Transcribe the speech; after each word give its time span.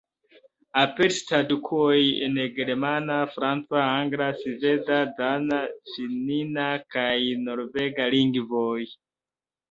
Aperis 0.83 1.17
tradukoj 1.31 1.97
en 2.27 2.37
germana, 2.55 3.17
franca, 3.33 3.83
angla, 3.97 4.29
sveda, 4.39 4.97
dana, 5.19 5.59
finna 5.97 6.65
kaj 6.97 7.13
norvega 7.43 8.09
lingvoj. 8.15 8.79